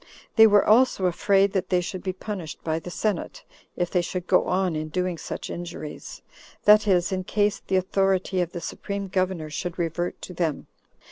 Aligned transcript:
They 0.35 0.47
were 0.47 0.65
also 0.65 1.05
afraid 1.05 1.51
that 1.53 1.69
they 1.69 1.79
should 1.79 2.01
be 2.01 2.11
punished 2.11 2.63
by 2.63 2.79
the 2.79 2.89
senate, 2.89 3.43
if 3.75 3.91
they 3.91 4.01
should 4.01 4.25
go 4.25 4.45
on 4.45 4.75
in 4.75 4.87
doing 4.89 5.19
such 5.19 5.51
injuries; 5.51 6.23
that 6.63 6.87
is, 6.87 7.11
in 7.11 7.23
case 7.23 7.59
the 7.67 7.75
authority 7.75 8.41
of 8.41 8.51
the 8.51 8.61
supreme 8.61 9.09
governor 9.09 9.51
should 9.51 9.77
revert 9.77 10.19
to 10.23 10.33
them. 10.33 10.65